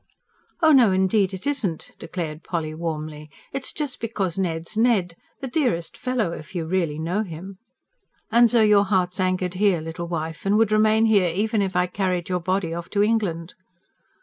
"Oh 0.63 0.71
no, 0.71 0.91
indeed 0.91 1.31
it 1.31 1.45
isn't!" 1.45 1.91
declared 1.99 2.43
Polly 2.43 2.73
warmly. 2.73 3.29
"It's 3.53 3.71
just 3.71 3.99
because 3.99 4.35
Ned's 4.35 4.75
Ned. 4.75 5.15
The 5.41 5.47
dearest 5.47 5.95
fellow, 5.95 6.31
if 6.31 6.55
you 6.55 6.65
really 6.65 6.97
know 6.97 7.21
him." 7.21 7.59
"And 8.31 8.49
so 8.49 8.63
your 8.63 8.85
heart's 8.85 9.19
anchored 9.19 9.53
here, 9.53 9.79
little 9.79 10.07
wife, 10.07 10.43
and 10.43 10.57
would 10.57 10.71
remain 10.71 11.05
here 11.05 11.31
even 11.31 11.61
if 11.61 11.75
I 11.75 11.85
carried 11.85 12.29
your 12.29 12.41
body 12.41 12.73
off 12.73 12.89
to 12.97 13.03
England?" 13.03 13.53